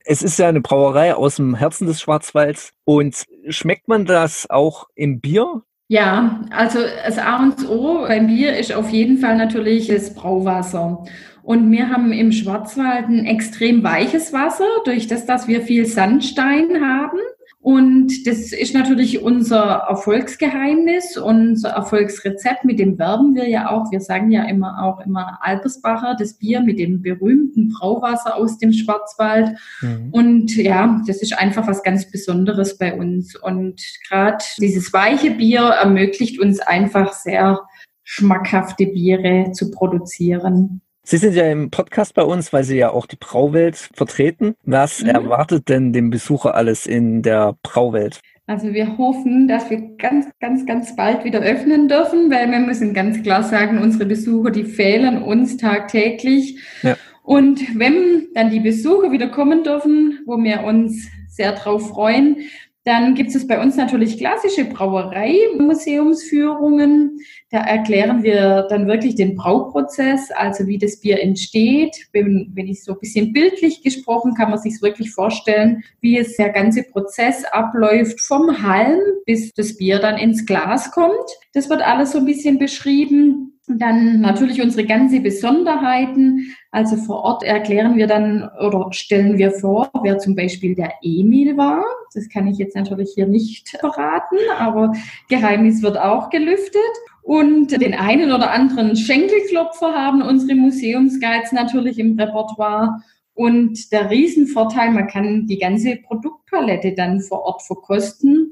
Es 0.04 0.22
ist 0.22 0.38
ja 0.38 0.48
eine 0.48 0.60
Brauerei 0.60 1.14
aus 1.14 1.36
dem 1.36 1.54
Herzen 1.54 1.86
des 1.86 2.00
Schwarzwalds. 2.00 2.72
Und 2.84 3.24
schmeckt 3.48 3.86
man 3.86 4.06
das 4.06 4.50
auch 4.50 4.88
im 4.94 5.20
Bier? 5.20 5.62
Ja, 5.88 6.40
also 6.50 6.80
das 7.04 7.18
A 7.18 7.42
und 7.44 7.68
O 7.68 8.06
beim 8.08 8.26
Bier 8.26 8.56
ist 8.56 8.74
auf 8.74 8.90
jeden 8.90 9.18
Fall 9.18 9.36
natürlich 9.36 9.86
das 9.86 10.14
Brauwasser. 10.14 11.04
Und 11.46 11.70
wir 11.70 11.90
haben 11.90 12.12
im 12.12 12.32
Schwarzwald 12.32 13.06
ein 13.06 13.24
extrem 13.24 13.84
weiches 13.84 14.32
Wasser, 14.32 14.66
durch 14.84 15.06
das, 15.06 15.26
dass 15.26 15.46
wir 15.46 15.62
viel 15.62 15.86
Sandstein 15.86 16.84
haben. 16.84 17.20
Und 17.60 18.26
das 18.26 18.52
ist 18.52 18.74
natürlich 18.74 19.22
unser 19.22 19.84
Erfolgsgeheimnis, 19.88 21.16
unser 21.16 21.68
Erfolgsrezept. 21.68 22.64
Mit 22.64 22.80
dem 22.80 22.98
werben 22.98 23.36
wir 23.36 23.48
ja 23.48 23.70
auch. 23.70 23.92
Wir 23.92 24.00
sagen 24.00 24.32
ja 24.32 24.42
immer 24.42 24.82
auch 24.82 24.98
immer 25.06 25.38
Alpersbacher, 25.40 26.16
das 26.18 26.34
Bier 26.34 26.62
mit 26.62 26.80
dem 26.80 27.00
berühmten 27.00 27.68
Brauwasser 27.68 28.34
aus 28.34 28.58
dem 28.58 28.72
Schwarzwald. 28.72 29.56
Mhm. 29.82 30.08
Und 30.10 30.56
ja, 30.56 31.00
das 31.06 31.22
ist 31.22 31.38
einfach 31.38 31.68
was 31.68 31.84
ganz 31.84 32.10
Besonderes 32.10 32.76
bei 32.76 32.92
uns. 32.98 33.36
Und 33.36 33.80
gerade 34.08 34.44
dieses 34.58 34.92
weiche 34.92 35.30
Bier 35.30 35.60
ermöglicht 35.60 36.40
uns 36.40 36.58
einfach 36.58 37.12
sehr 37.12 37.60
schmackhafte 38.02 38.86
Biere 38.86 39.52
zu 39.52 39.70
produzieren. 39.70 40.82
Sie 41.08 41.18
sind 41.18 41.36
ja 41.36 41.48
im 41.48 41.70
Podcast 41.70 42.14
bei 42.14 42.24
uns, 42.24 42.52
weil 42.52 42.64
Sie 42.64 42.78
ja 42.78 42.90
auch 42.90 43.06
die 43.06 43.14
Brauwelt 43.14 43.76
vertreten. 43.76 44.56
Was 44.64 45.04
mhm. 45.04 45.10
erwartet 45.10 45.68
denn 45.68 45.92
den 45.92 46.10
Besucher 46.10 46.56
alles 46.56 46.84
in 46.84 47.22
der 47.22 47.54
Brauwelt? 47.62 48.20
Also 48.48 48.74
wir 48.74 48.98
hoffen, 48.98 49.46
dass 49.46 49.70
wir 49.70 49.96
ganz, 49.98 50.26
ganz, 50.40 50.66
ganz 50.66 50.96
bald 50.96 51.22
wieder 51.22 51.38
öffnen 51.38 51.86
dürfen, 51.86 52.28
weil 52.28 52.50
wir 52.50 52.58
müssen 52.58 52.92
ganz 52.92 53.22
klar 53.22 53.44
sagen, 53.44 53.78
unsere 53.78 54.04
Besucher, 54.04 54.50
die 54.50 54.64
fehlen 54.64 55.22
uns 55.22 55.56
tagtäglich. 55.58 56.58
Ja. 56.82 56.96
Und 57.22 57.78
wenn 57.78 58.26
dann 58.34 58.50
die 58.50 58.58
Besucher 58.58 59.12
wieder 59.12 59.28
kommen 59.28 59.62
dürfen, 59.62 60.18
wo 60.26 60.36
wir 60.38 60.64
uns 60.64 61.06
sehr 61.28 61.52
drauf 61.52 61.90
freuen, 61.90 62.38
dann 62.86 63.14
gibt 63.16 63.34
es 63.34 63.46
bei 63.48 63.60
uns 63.60 63.76
natürlich 63.76 64.16
klassische 64.16 64.64
Brauerei-Museumsführungen. 64.64 67.18
Da 67.50 67.58
erklären 67.58 68.22
wir 68.22 68.68
dann 68.70 68.86
wirklich 68.86 69.16
den 69.16 69.34
Brauprozess, 69.34 70.30
also 70.30 70.68
wie 70.68 70.78
das 70.78 71.00
Bier 71.00 71.20
entsteht. 71.20 71.96
Wenn, 72.12 72.52
wenn 72.54 72.68
ich 72.68 72.84
so 72.84 72.92
ein 72.92 73.00
bisschen 73.00 73.32
bildlich 73.32 73.82
gesprochen, 73.82 74.34
kann 74.34 74.50
man 74.50 74.60
sich 74.60 74.80
wirklich 74.82 75.10
vorstellen, 75.10 75.82
wie 76.00 76.16
es 76.16 76.36
der 76.36 76.50
ganze 76.50 76.84
Prozess 76.84 77.44
abläuft 77.46 78.20
vom 78.20 78.62
Halm, 78.62 79.00
bis 79.26 79.52
das 79.52 79.76
Bier 79.76 79.98
dann 79.98 80.16
ins 80.16 80.46
Glas 80.46 80.92
kommt. 80.92 81.26
Das 81.54 81.68
wird 81.68 81.82
alles 81.82 82.12
so 82.12 82.18
ein 82.18 82.24
bisschen 82.24 82.60
beschrieben. 82.60 83.35
Dann 83.68 84.20
natürlich 84.20 84.62
unsere 84.62 84.86
ganze 84.86 85.20
Besonderheiten. 85.20 86.54
Also 86.70 86.96
vor 86.96 87.24
Ort 87.24 87.42
erklären 87.42 87.96
wir 87.96 88.06
dann 88.06 88.48
oder 88.60 88.92
stellen 88.92 89.38
wir 89.38 89.50
vor, 89.50 89.90
wer 90.02 90.18
zum 90.18 90.36
Beispiel 90.36 90.76
der 90.76 90.92
Emil 91.02 91.56
war. 91.56 91.84
Das 92.14 92.28
kann 92.28 92.46
ich 92.46 92.58
jetzt 92.58 92.76
natürlich 92.76 93.12
hier 93.14 93.26
nicht 93.26 93.70
verraten, 93.80 94.36
aber 94.58 94.92
Geheimnis 95.28 95.82
wird 95.82 95.98
auch 95.98 96.30
gelüftet. 96.30 96.80
Und 97.22 97.72
den 97.72 97.94
einen 97.94 98.30
oder 98.30 98.52
anderen 98.52 98.94
Schenkelklopfer 98.94 99.92
haben 99.92 100.22
unsere 100.22 100.54
Museumsguides 100.54 101.50
natürlich 101.50 101.98
im 101.98 102.18
Repertoire. 102.18 103.00
Und 103.34 103.90
der 103.90 104.10
Riesenvorteil, 104.10 104.92
man 104.92 105.08
kann 105.08 105.46
die 105.46 105.58
ganze 105.58 105.96
Produktpalette 105.96 106.94
dann 106.94 107.20
vor 107.20 107.42
Ort 107.42 107.62
verkosten 107.62 108.45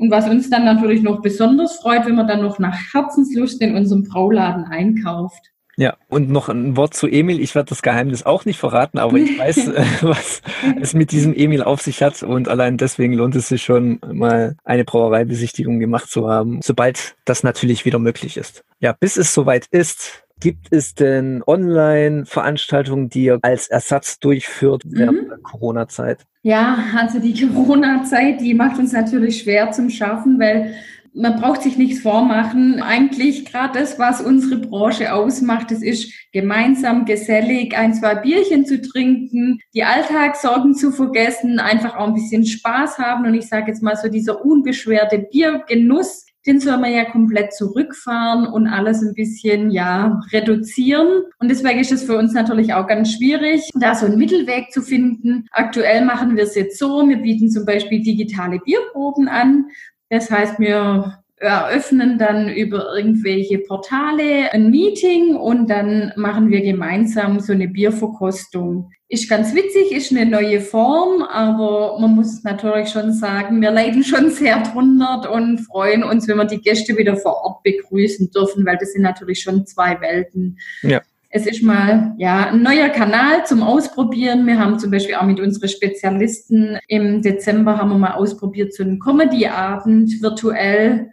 und 0.00 0.10
was 0.10 0.26
uns 0.26 0.48
dann 0.48 0.64
natürlich 0.64 1.02
noch 1.02 1.20
besonders 1.20 1.76
freut, 1.76 2.06
wenn 2.06 2.14
man 2.14 2.26
dann 2.26 2.40
noch 2.40 2.58
nach 2.58 2.76
Herzenslust 2.94 3.60
in 3.60 3.76
unserem 3.76 4.04
Brauladen 4.04 4.64
einkauft. 4.64 5.52
Ja, 5.76 5.96
und 6.08 6.30
noch 6.30 6.48
ein 6.48 6.74
Wort 6.76 6.94
zu 6.94 7.06
Emil. 7.06 7.38
Ich 7.38 7.54
werde 7.54 7.68
das 7.68 7.82
Geheimnis 7.82 8.24
auch 8.24 8.46
nicht 8.46 8.58
verraten, 8.58 8.98
aber 8.98 9.18
ich 9.18 9.38
weiß, 9.38 9.68
äh, 9.68 9.84
was 10.00 10.40
es 10.80 10.94
mit 10.94 11.12
diesem 11.12 11.34
Emil 11.34 11.62
auf 11.62 11.82
sich 11.82 12.02
hat. 12.02 12.22
Und 12.22 12.48
allein 12.48 12.78
deswegen 12.78 13.12
lohnt 13.12 13.36
es 13.36 13.48
sich 13.48 13.62
schon 13.62 14.00
mal 14.10 14.56
eine 14.64 14.84
Brauereibesichtigung 14.84 15.78
gemacht 15.80 16.08
zu 16.08 16.26
haben, 16.28 16.60
sobald 16.62 17.16
das 17.26 17.42
natürlich 17.42 17.84
wieder 17.84 17.98
möglich 17.98 18.38
ist. 18.38 18.64
Ja, 18.80 18.96
bis 18.98 19.18
es 19.18 19.34
soweit 19.34 19.66
ist, 19.70 20.24
Gibt 20.40 20.68
es 20.70 20.94
denn 20.94 21.42
Online-Veranstaltungen, 21.46 23.10
die 23.10 23.24
ihr 23.24 23.38
als 23.42 23.68
Ersatz 23.68 24.18
durchführt 24.20 24.84
während 24.86 25.24
mhm. 25.24 25.28
der 25.28 25.38
Corona-Zeit? 25.38 26.24
Ja, 26.42 26.84
also 26.96 27.18
die 27.18 27.34
Corona-Zeit, 27.54 28.40
die 28.40 28.54
macht 28.54 28.78
uns 28.78 28.92
natürlich 28.92 29.42
schwer 29.42 29.72
zum 29.72 29.90
Schaffen, 29.90 30.38
weil 30.38 30.74
man 31.12 31.40
braucht 31.40 31.62
sich 31.62 31.76
nichts 31.76 32.00
vormachen. 32.00 32.80
Eigentlich 32.80 33.44
gerade 33.44 33.78
das, 33.78 33.98
was 33.98 34.20
unsere 34.20 34.58
Branche 34.58 35.12
ausmacht, 35.12 35.70
das 35.70 35.82
ist 35.82 36.12
gemeinsam 36.32 37.04
gesellig 37.04 37.76
ein, 37.76 37.94
zwei 37.94 38.14
Bierchen 38.14 38.64
zu 38.64 38.80
trinken, 38.80 39.60
die 39.74 39.82
Alltagssorgen 39.82 40.74
zu 40.74 40.92
vergessen, 40.92 41.58
einfach 41.58 41.96
auch 41.96 42.06
ein 42.06 42.14
bisschen 42.14 42.46
Spaß 42.46 42.98
haben. 42.98 43.26
Und 43.26 43.34
ich 43.34 43.48
sage 43.48 43.72
jetzt 43.72 43.82
mal 43.82 43.96
so, 43.96 44.08
dieser 44.08 44.44
unbeschwerte 44.44 45.18
Biergenuss, 45.18 46.26
den 46.46 46.60
soll 46.60 46.78
man 46.78 46.92
ja 46.92 47.04
komplett 47.04 47.52
zurückfahren 47.54 48.46
und 48.46 48.66
alles 48.66 49.02
ein 49.02 49.14
bisschen, 49.14 49.70
ja, 49.70 50.20
reduzieren. 50.32 51.24
Und 51.38 51.48
deswegen 51.50 51.80
ist 51.80 51.92
es 51.92 52.04
für 52.04 52.16
uns 52.16 52.32
natürlich 52.32 52.72
auch 52.72 52.86
ganz 52.86 53.12
schwierig, 53.12 53.68
da 53.74 53.94
so 53.94 54.06
einen 54.06 54.18
Mittelweg 54.18 54.72
zu 54.72 54.82
finden. 54.82 55.46
Aktuell 55.52 56.04
machen 56.04 56.36
wir 56.36 56.44
es 56.44 56.54
jetzt 56.54 56.78
so, 56.78 57.06
wir 57.08 57.18
bieten 57.18 57.50
zum 57.50 57.64
Beispiel 57.64 58.02
digitale 58.02 58.58
Bierproben 58.60 59.28
an. 59.28 59.66
Das 60.08 60.30
heißt, 60.30 60.58
wir 60.58 61.19
eröffnen 61.40 62.18
dann 62.18 62.50
über 62.50 62.94
irgendwelche 62.94 63.58
Portale 63.58 64.52
ein 64.52 64.70
Meeting 64.70 65.34
und 65.36 65.70
dann 65.70 66.12
machen 66.14 66.50
wir 66.50 66.60
gemeinsam 66.60 67.40
so 67.40 67.52
eine 67.54 67.66
Bierverkostung. 67.66 68.90
Ist 69.08 69.28
ganz 69.28 69.54
witzig, 69.54 69.90
ist 69.90 70.12
eine 70.12 70.26
neue 70.26 70.60
Form, 70.60 71.22
aber 71.22 71.98
man 71.98 72.14
muss 72.14 72.44
natürlich 72.44 72.90
schon 72.90 73.12
sagen, 73.12 73.60
wir 73.62 73.70
leiden 73.70 74.04
schon 74.04 74.30
sehr 74.30 74.62
drunter 74.62 75.32
und 75.32 75.58
freuen 75.60 76.04
uns, 76.04 76.28
wenn 76.28 76.36
wir 76.36 76.44
die 76.44 76.60
Gäste 76.60 76.96
wieder 76.96 77.16
vor 77.16 77.42
Ort 77.42 77.62
begrüßen 77.62 78.30
dürfen, 78.30 78.66
weil 78.66 78.76
das 78.78 78.92
sind 78.92 79.02
natürlich 79.02 79.40
schon 79.40 79.66
zwei 79.66 79.98
Welten. 80.00 80.58
Ja. 80.82 81.00
Es 81.30 81.46
ist 81.46 81.62
mal 81.62 82.14
ja 82.18 82.48
ein 82.48 82.62
neuer 82.62 82.88
Kanal 82.90 83.46
zum 83.46 83.62
Ausprobieren. 83.62 84.46
Wir 84.46 84.58
haben 84.58 84.78
zum 84.78 84.90
Beispiel 84.90 85.14
auch 85.14 85.24
mit 85.24 85.40
unseren 85.40 85.68
Spezialisten 85.68 86.78
im 86.88 87.22
Dezember 87.22 87.78
haben 87.78 87.90
wir 87.90 87.98
mal 87.98 88.14
ausprobiert, 88.14 88.74
so 88.74 88.82
einen 88.82 88.98
Comedy-Abend 88.98 90.20
virtuell 90.20 91.10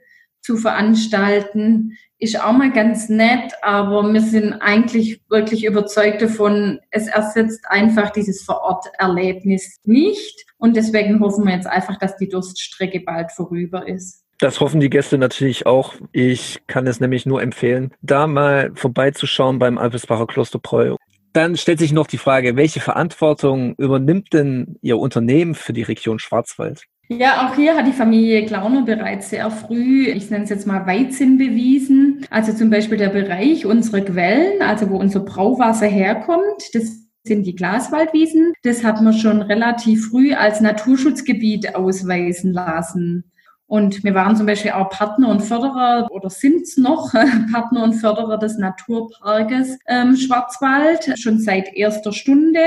zu 0.47 0.55
veranstalten, 0.55 1.97
ist 2.19 2.41
auch 2.41 2.53
mal 2.53 2.71
ganz 2.71 3.09
nett, 3.09 3.51
aber 3.61 4.01
wir 4.11 4.21
sind 4.21 4.53
eigentlich 4.53 5.21
wirklich 5.29 5.65
überzeugt 5.65 6.21
davon, 6.21 6.79
es 6.89 7.07
ersetzt 7.07 7.65
einfach 7.67 8.11
dieses 8.11 8.43
Vororterlebnis 8.43 9.77
nicht. 9.83 10.45
Und 10.57 10.77
deswegen 10.77 11.19
hoffen 11.19 11.45
wir 11.45 11.53
jetzt 11.53 11.67
einfach, 11.67 11.99
dass 11.99 12.15
die 12.15 12.29
Durststrecke 12.29 13.01
bald 13.01 13.31
vorüber 13.33 13.87
ist. 13.87 14.23
Das 14.39 14.61
hoffen 14.61 14.79
die 14.79 14.89
Gäste 14.89 15.17
natürlich 15.17 15.65
auch. 15.65 15.95
Ich 16.13 16.61
kann 16.67 16.87
es 16.87 17.01
nämlich 17.01 17.25
nur 17.25 17.41
empfehlen, 17.41 17.93
da 18.01 18.25
mal 18.25 18.71
vorbeizuschauen 18.73 19.59
beim 19.59 19.77
Alpesbacher 19.77 20.27
Klosterbräu. 20.27 20.95
Dann 21.33 21.57
stellt 21.57 21.79
sich 21.79 21.91
noch 21.91 22.07
die 22.07 22.17
Frage, 22.17 22.55
welche 22.55 22.79
Verantwortung 22.79 23.75
übernimmt 23.75 24.33
denn 24.33 24.77
Ihr 24.81 24.97
Unternehmen 24.97 25.55
für 25.55 25.73
die 25.73 25.83
Region 25.83 26.19
Schwarzwald? 26.19 26.85
Ja, 27.09 27.47
auch 27.47 27.55
hier 27.55 27.75
hat 27.75 27.87
die 27.87 27.93
Familie 27.93 28.45
Glauner 28.45 28.81
bereits 28.81 29.29
sehr 29.29 29.49
früh, 29.49 30.07
ich 30.07 30.29
nenne 30.29 30.43
es 30.43 30.49
jetzt 30.49 30.67
mal 30.67 30.85
Weizen 30.85 31.37
bewiesen. 31.37 32.25
Also 32.29 32.51
zum 32.51 32.69
Beispiel 32.69 32.97
der 32.97 33.09
Bereich 33.09 33.65
unserer 33.65 34.01
Quellen, 34.01 34.61
also 34.61 34.89
wo 34.89 34.97
unser 34.97 35.21
Brauwasser 35.21 35.85
herkommt, 35.85 36.73
das 36.73 37.07
sind 37.23 37.45
die 37.45 37.55
Glaswaldwiesen. 37.55 38.53
Das 38.63 38.83
hat 38.83 39.01
man 39.01 39.13
schon 39.13 39.41
relativ 39.41 40.09
früh 40.09 40.33
als 40.33 40.59
Naturschutzgebiet 40.59 41.75
ausweisen 41.75 42.51
lassen. 42.51 43.31
Und 43.67 44.03
wir 44.03 44.13
waren 44.13 44.35
zum 44.35 44.45
Beispiel 44.45 44.71
auch 44.71 44.89
Partner 44.89 45.29
und 45.29 45.41
Förderer 45.41 46.07
oder 46.11 46.29
sind 46.29 46.65
noch 46.77 47.11
Partner 47.51 47.83
und 47.83 47.93
Förderer 47.93 48.37
des 48.37 48.57
Naturparkes 48.57 49.77
ähm, 49.87 50.15
Schwarzwald 50.15 51.19
schon 51.19 51.39
seit 51.39 51.73
erster 51.73 52.13
Stunde. 52.13 52.59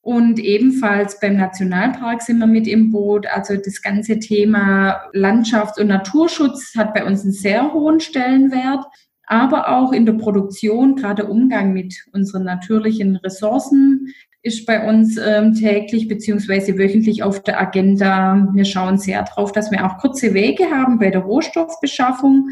Und 0.00 0.38
ebenfalls 0.38 1.20
beim 1.20 1.36
Nationalpark 1.36 2.22
sind 2.22 2.38
wir 2.38 2.46
mit 2.46 2.66
im 2.66 2.90
Boot. 2.90 3.26
Also 3.26 3.56
das 3.56 3.82
ganze 3.82 4.18
Thema 4.18 5.02
Landschafts- 5.12 5.80
und 5.80 5.88
Naturschutz 5.88 6.74
hat 6.76 6.94
bei 6.94 7.04
uns 7.04 7.22
einen 7.22 7.32
sehr 7.32 7.72
hohen 7.72 8.00
Stellenwert. 8.00 8.84
Aber 9.26 9.76
auch 9.76 9.92
in 9.92 10.06
der 10.06 10.14
Produktion, 10.14 10.96
gerade 10.96 11.26
Umgang 11.26 11.72
mit 11.72 11.94
unseren 12.12 12.44
natürlichen 12.44 13.16
Ressourcen, 13.16 14.14
ist 14.42 14.64
bei 14.64 14.88
uns 14.88 15.18
ähm, 15.18 15.52
täglich 15.52 16.08
beziehungsweise 16.08 16.78
wöchentlich 16.78 17.22
auf 17.22 17.42
der 17.42 17.60
Agenda. 17.60 18.48
Wir 18.54 18.64
schauen 18.64 18.96
sehr 18.96 19.22
darauf, 19.24 19.52
dass 19.52 19.70
wir 19.70 19.84
auch 19.84 19.98
kurze 19.98 20.32
Wege 20.32 20.70
haben 20.70 20.98
bei 20.98 21.10
der 21.10 21.20
Rohstoffbeschaffung 21.20 22.48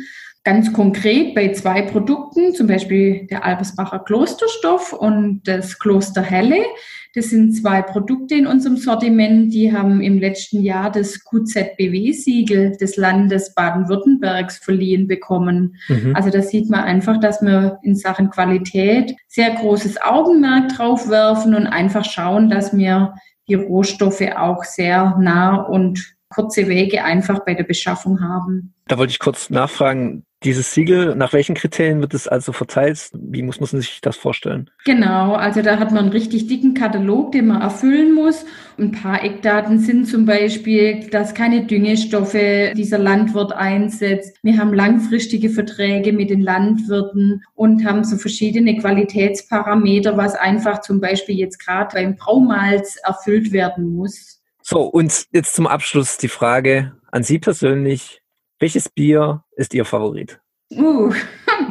Ganz 0.46 0.72
konkret 0.72 1.34
bei 1.34 1.50
zwei 1.50 1.82
Produkten, 1.82 2.54
zum 2.54 2.68
Beispiel 2.68 3.26
der 3.26 3.44
Albersbacher 3.44 3.98
Klosterstoff 3.98 4.92
und 4.92 5.40
das 5.42 5.80
Klosterhelle. 5.80 6.64
Das 7.16 7.30
sind 7.30 7.54
zwei 7.54 7.80
Produkte 7.80 8.34
in 8.34 8.46
unserem 8.46 8.76
Sortiment, 8.76 9.50
die 9.50 9.72
haben 9.72 10.02
im 10.02 10.18
letzten 10.18 10.62
Jahr 10.62 10.92
das 10.92 11.24
QZBW-Siegel 11.24 12.76
des 12.76 12.98
Landes 12.98 13.54
Baden-Württembergs 13.54 14.58
verliehen 14.58 15.06
bekommen. 15.06 15.76
Mhm. 15.88 16.14
Also 16.14 16.28
da 16.28 16.42
sieht 16.42 16.68
man 16.68 16.80
einfach, 16.84 17.18
dass 17.18 17.40
wir 17.40 17.78
in 17.82 17.94
Sachen 17.94 18.28
Qualität 18.28 19.16
sehr 19.28 19.50
großes 19.52 20.02
Augenmerk 20.02 20.68
drauf 20.76 21.08
werfen 21.08 21.54
und 21.54 21.66
einfach 21.66 22.04
schauen, 22.04 22.50
dass 22.50 22.76
wir 22.76 23.14
die 23.48 23.54
Rohstoffe 23.54 24.36
auch 24.36 24.62
sehr 24.64 25.16
nah 25.18 25.56
und 25.56 26.16
kurze 26.28 26.68
Wege 26.68 27.02
einfach 27.02 27.46
bei 27.46 27.54
der 27.54 27.64
Beschaffung 27.64 28.20
haben. 28.20 28.74
Da 28.88 28.98
wollte 28.98 29.12
ich 29.12 29.20
kurz 29.20 29.48
nachfragen, 29.48 30.25
dieses 30.44 30.74
Siegel, 30.74 31.16
nach 31.16 31.32
welchen 31.32 31.54
Kriterien 31.54 32.00
wird 32.00 32.14
es 32.14 32.28
also 32.28 32.52
verteilt? 32.52 33.10
Wie 33.14 33.42
muss 33.42 33.60
man 33.60 33.68
sich 33.68 34.00
das 34.00 34.16
vorstellen? 34.16 34.70
Genau, 34.84 35.34
also 35.34 35.62
da 35.62 35.78
hat 35.78 35.90
man 35.90 36.04
einen 36.04 36.12
richtig 36.12 36.46
dicken 36.46 36.74
Katalog, 36.74 37.32
den 37.32 37.46
man 37.46 37.62
erfüllen 37.62 38.14
muss. 38.14 38.44
Ein 38.78 38.92
paar 38.92 39.24
Eckdaten 39.24 39.78
sind 39.78 40.06
zum 40.06 40.26
Beispiel, 40.26 41.08
dass 41.10 41.34
keine 41.34 41.64
Düngestoffe 41.64 42.72
dieser 42.76 42.98
Landwirt 42.98 43.52
einsetzt. 43.52 44.36
Wir 44.42 44.58
haben 44.58 44.74
langfristige 44.74 45.48
Verträge 45.48 46.12
mit 46.12 46.30
den 46.30 46.42
Landwirten 46.42 47.42
und 47.54 47.86
haben 47.86 48.04
so 48.04 48.16
verschiedene 48.16 48.76
Qualitätsparameter, 48.76 50.16
was 50.16 50.34
einfach 50.34 50.82
zum 50.82 51.00
Beispiel 51.00 51.36
jetzt 51.36 51.64
gerade 51.64 51.94
beim 51.94 52.16
Braumalz 52.16 52.96
erfüllt 53.02 53.52
werden 53.52 53.94
muss. 53.94 54.42
So, 54.62 54.82
und 54.82 55.26
jetzt 55.32 55.54
zum 55.54 55.66
Abschluss 55.66 56.18
die 56.18 56.28
Frage 56.28 56.92
an 57.10 57.22
Sie 57.22 57.38
persönlich. 57.38 58.20
Welches 58.58 58.88
Bier 58.88 59.44
ist 59.56 59.74
Ihr 59.74 59.84
Favorit? 59.84 60.40
Uh, 60.72 61.12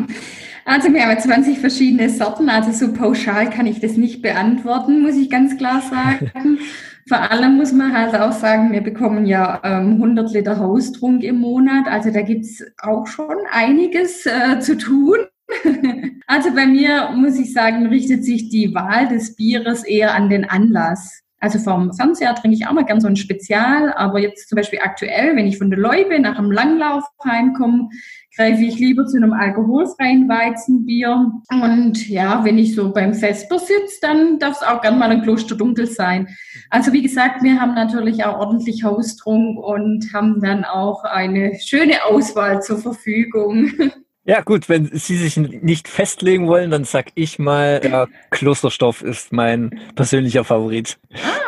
also 0.66 0.94
wir 0.94 1.06
haben 1.06 1.20
20 1.20 1.58
verschiedene 1.58 2.10
Sorten, 2.10 2.48
also 2.48 2.72
so 2.72 2.94
pauschal 2.94 3.50
kann 3.50 3.66
ich 3.66 3.80
das 3.80 3.98
nicht 3.98 4.22
beantworten, 4.22 5.02
muss 5.02 5.16
ich 5.16 5.32
ganz 5.32 5.58
klar 5.58 5.82
sagen. 5.90 6.60
Vor 7.08 7.20
allem 7.20 7.58
muss 7.58 7.72
man 7.72 7.96
halt 7.96 8.16
auch 8.16 8.32
sagen, 8.32 8.72
wir 8.72 8.82
bekommen 8.82 9.26
ja 9.26 9.62
ähm, 9.64 9.94
100 9.94 10.32
Liter 10.32 10.60
Haustrunk 10.60 11.24
im 11.24 11.40
Monat, 11.40 11.88
also 11.88 12.12
da 12.12 12.22
gibt's 12.22 12.64
auch 12.82 13.08
schon 13.08 13.36
einiges 13.52 14.26
äh, 14.28 14.60
zu 14.60 14.78
tun. 14.78 15.18
also 16.28 16.54
bei 16.54 16.68
mir 16.68 17.12
muss 17.16 17.38
ich 17.38 17.52
sagen, 17.52 17.88
richtet 17.88 18.24
sich 18.24 18.50
die 18.50 18.74
Wahl 18.76 19.08
des 19.08 19.36
Bieres 19.36 19.84
eher 19.84 20.14
an 20.14 20.30
den 20.30 20.46
Anlass. 20.46 21.25
Also 21.40 21.60
vom 21.60 21.94
Fernseher 21.94 22.34
trinke 22.36 22.56
ich 22.56 22.66
auch 22.66 22.74
mal 22.74 22.86
gern 22.86 23.02
so 23.02 23.08
ein 23.08 23.16
Spezial, 23.16 23.94
aber 23.94 24.20
jetzt 24.20 24.50
zum 24.50 24.56
Beispiel 24.56 24.80
aktuell, 24.82 25.36
wenn 25.36 25.46
ich 25.46 25.58
von 25.58 25.70
der 25.70 25.80
Loipe 25.80 26.18
nach 26.20 26.38
einem 26.38 26.52
Langlauf 26.52 27.04
heimkomme, 27.24 27.90
greife 28.36 28.64
ich 28.64 28.80
lieber 28.80 29.06
zu 29.06 29.18
einem 29.18 29.34
alkoholfreien 29.34 30.28
Weizenbier. 30.28 31.32
Und 31.52 32.10
ja, 32.10 32.44
wenn 32.44 32.58
ich 32.58 32.76
so 32.76 32.92
beim 32.92 33.14
Vesper 33.14 33.60
sitze, 33.60 34.00
dann 34.02 34.40
darf 34.40 34.62
es 34.62 34.68
auch 34.68 34.82
gern 34.82 34.98
mal 34.98 35.10
ein 35.10 35.22
Kloster 35.24 35.56
dunkel 35.56 35.88
sein. 35.88 36.28
Also 36.70 36.94
wie 36.94 37.02
gesagt, 37.02 37.44
wir 37.44 37.62
haben 37.62 37.76
natürlich 37.76 38.26
auch 38.26 38.40
ordentlich 38.40 38.84
Haustrunk 38.84 39.58
und 39.58 40.14
haben 40.14 40.42
dann 40.42 40.66
auch 40.66 41.04
eine 41.04 41.54
schöne 41.64 42.04
Auswahl 42.06 42.62
zur 42.62 42.78
Verfügung. 42.78 43.72
Ja, 44.28 44.42
gut, 44.42 44.70
wenn 44.70 44.90
Sie 44.92 45.18
sich 45.18 45.38
nicht 45.38 45.88
festlegen 45.88 46.48
wollen, 46.48 46.72
dann 46.72 46.84
sag 46.84 47.08
ich 47.14 47.38
mal, 47.38 47.80
der 47.80 48.08
Klosterstoff 48.32 49.04
ist 49.04 49.32
mein 49.32 49.80
persönlicher 49.94 50.44
Favorit. 50.44 50.98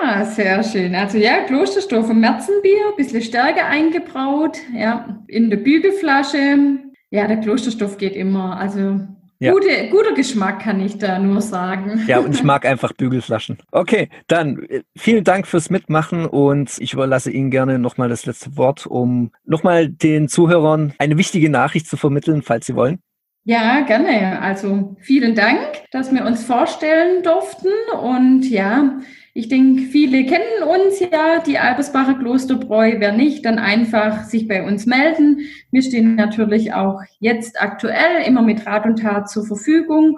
Ah, 0.03 0.23
sehr 0.23 0.63
schön. 0.63 0.93
Also 0.93 1.17
ja, 1.17 1.41
Klosterstoff 1.45 2.07
und 2.07 2.19
Märzenbier, 2.19 2.93
bisschen 2.95 3.23
stärker 3.23 3.65
eingebraut, 3.65 4.59
ja, 4.75 5.23
in 5.27 5.49
der 5.49 5.57
Bügelflasche. 5.57 6.77
Ja, 7.09 7.27
der 7.27 7.37
Klosterstoff 7.37 7.97
geht 7.97 8.15
immer. 8.15 8.59
Also 8.59 8.99
ja. 9.39 9.51
Gute, 9.51 9.89
guter 9.89 10.13
Geschmack 10.13 10.61
kann 10.61 10.79
ich 10.79 10.97
da 10.97 11.19
nur 11.19 11.41
sagen. 11.41 12.03
Ja, 12.07 12.19
und 12.19 12.33
ich 12.33 12.43
mag 12.43 12.65
einfach 12.65 12.93
Bügelflaschen. 12.93 13.57
Okay, 13.71 14.09
dann 14.27 14.63
äh, 14.63 14.83
vielen 14.95 15.23
Dank 15.23 15.47
fürs 15.47 15.69
Mitmachen 15.69 16.25
und 16.25 16.75
ich 16.79 16.93
überlasse 16.93 17.31
Ihnen 17.31 17.51
gerne 17.51 17.79
nochmal 17.79 18.09
das 18.09 18.25
letzte 18.25 18.57
Wort, 18.57 18.85
um 18.85 19.31
nochmal 19.45 19.89
den 19.89 20.27
Zuhörern 20.27 20.93
eine 20.97 21.17
wichtige 21.17 21.49
Nachricht 21.49 21.87
zu 21.87 21.97
vermitteln, 21.97 22.41
falls 22.41 22.65
Sie 22.65 22.75
wollen. 22.75 22.99
Ja, 23.49 23.79
gerne. 23.79 24.41
Also 24.41 24.97
vielen 24.99 25.33
Dank, 25.33 25.59
dass 25.91 26.13
wir 26.13 26.25
uns 26.25 26.43
vorstellen 26.43 27.23
durften 27.23 27.69
und 28.03 28.43
ja, 28.49 28.99
ich 29.33 29.47
denke, 29.47 29.83
viele 29.83 30.25
kennen 30.25 30.63
uns 30.67 30.99
ja, 30.99 31.39
die 31.39 31.57
Albersbacher 31.57 32.15
Klosterbräu. 32.15 32.95
Wer 32.97 33.13
nicht, 33.13 33.45
dann 33.45 33.57
einfach 33.57 34.25
sich 34.25 34.49
bei 34.49 34.67
uns 34.67 34.85
melden. 34.85 35.43
Wir 35.71 35.81
stehen 35.81 36.15
natürlich 36.15 36.73
auch 36.73 36.99
jetzt 37.19 37.61
aktuell 37.61 38.25
immer 38.25 38.41
mit 38.41 38.65
Rat 38.65 38.85
und 38.85 38.99
Tat 38.99 39.29
zur 39.29 39.45
Verfügung. 39.45 40.17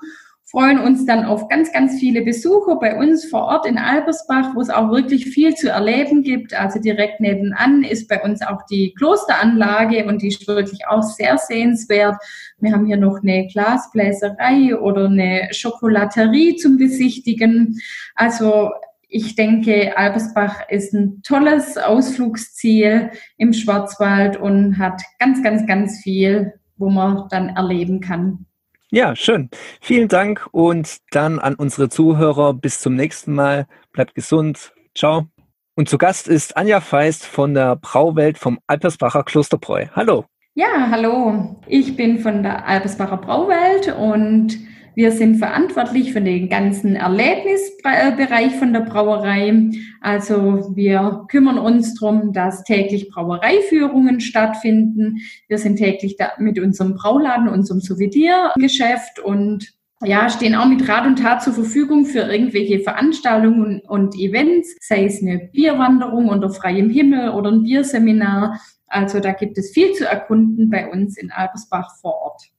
Freuen 0.50 0.79
uns 0.79 1.06
dann 1.06 1.25
auf 1.25 1.48
ganz, 1.48 1.72
ganz 1.72 2.00
viele 2.00 2.24
Besucher 2.24 2.77
bei 2.79 2.98
uns 2.98 3.25
vor 3.25 3.44
Ort 3.44 3.68
in 3.68 3.77
Albersbach, 3.77 4.56
wo 4.56 4.62
es 4.62 4.72
auch 4.72 4.89
wirklich 4.89 5.25
viel 5.25 5.53
zu 5.53 5.70
erleben 5.70 6.24
gibt. 6.24 6.60
Also 6.60 6.79
direkt 6.79 7.20
nebenan 7.20 7.84
ist 7.84 8.08
bei 8.08 8.22
uns 8.22 8.41
auch 8.41 8.63
die 8.65 8.94
Klosteranlage 8.98 10.06
und 10.06 10.24
die 10.24 10.29
ist 10.29 10.48
wirklich 10.48 10.88
auch 10.88 11.03
sehr 11.03 11.38
sehenswert. 11.38 12.15
Wir 12.60 12.72
haben 12.72 12.88
hier 12.88 12.98
noch 12.98 13.22
eine 13.22 13.48
Glasbläserei 13.48 14.75
oder 14.75 15.06
eine 15.06 15.50
Schokolaterie 15.51 16.56
zum 16.56 16.77
Besichtigen. 16.77 17.79
Also 18.15 18.72
ich 19.08 19.36
denke, 19.36 19.98
Albersbach 19.98 20.68
ist 20.70 20.94
ein 20.94 21.22
tolles 21.22 21.77
Ausflugsziel 21.77 23.12
im 23.38 23.53
Schwarzwald 23.53 24.38
und 24.38 24.79
hat 24.79 25.01
ganz, 25.20 25.44
ganz, 25.44 25.68
ganz 25.68 26.01
viel, 26.01 26.53
wo 26.77 26.89
man 26.89 27.27
dann 27.29 27.50
erleben 27.50 28.01
kann. 28.01 28.48
Ja, 28.91 29.15
schön. 29.15 29.50
Vielen 29.81 30.08
Dank 30.08 30.48
und 30.51 30.98
dann 31.12 31.38
an 31.38 31.53
unsere 31.53 31.89
Zuhörer 31.89 32.55
bis 32.55 32.79
zum 32.79 32.96
nächsten 32.96 33.36
Mal. 33.36 33.67
Bleibt 33.91 34.15
gesund. 34.15 34.74
Ciao. 34.96 35.27
Und 35.75 35.88
zu 35.88 36.00
Gast 36.00 36.27
ist 36.27 36.58
Anja 36.58 36.81
Feist 36.81 37.24
von 37.24 37.53
der 37.53 37.75
Brauwelt 37.75 38.39
vom 38.39 38.60
Alpersbacher 38.65 39.24
Klosterbräu. 39.24 39.86
Hallo. 39.96 40.25
Ja, 40.55 40.89
hallo. 40.89 41.62
Ich 41.67 41.96
bin 41.96 42.17
von 42.17 42.41
der 42.41 42.65
Alpersbacher 42.67 43.17
Brauwelt 43.17 43.96
und 43.96 44.58
wir 44.96 45.12
sind 45.12 45.38
verantwortlich 45.38 46.13
für 46.13 46.22
den 46.22 46.50
ganzen 46.50 46.96
Erlebnisbereich 46.96 48.55
von 48.55 48.74
der 48.74 48.81
Brauerei. 48.81 49.72
Also 50.01 50.72
wir 50.75 51.25
kümmern 51.29 51.58
uns 51.58 51.96
darum, 51.96 52.34
dass 52.34 52.63
täglich 52.63 53.10
Brauereiführungen 53.10 54.19
stattfinden. 54.19 55.19
Wir 55.48 55.58
sind 55.58 55.77
täglich 55.77 56.15
da 56.17 56.31
mit 56.38 56.60
unserem 56.60 56.96
Brauladen, 56.96 57.48
unserem 57.48 57.81
Souvenirgeschäft 57.81 59.19
und 59.19 59.74
ja, 60.03 60.29
stehen 60.29 60.55
auch 60.55 60.65
mit 60.65 60.88
Rat 60.88 61.05
und 61.05 61.19
Tat 61.19 61.43
zur 61.43 61.53
Verfügung 61.53 62.05
für 62.05 62.19
irgendwelche 62.19 62.79
Veranstaltungen 62.79 63.81
und 63.81 64.15
Events, 64.15 64.77
sei 64.79 65.05
es 65.05 65.22
eine 65.22 65.50
Bierwanderung 65.51 66.29
unter 66.29 66.50
freiem 66.50 66.89
Himmel 66.89 67.31
oder 67.31 67.51
ein 67.51 67.63
Bierseminar. 67.63 68.62
Also 68.88 69.19
da 69.19 69.34
gibt 69.34 69.58
es 69.58 69.72
viel 69.72 69.91
zu 69.93 70.08
erkunden 70.08 70.69
bei 70.69 70.89
uns 70.89 71.17
in 71.17 71.31
Albersbach 71.31 71.98
vor 72.00 72.13
Ort. 72.22 72.50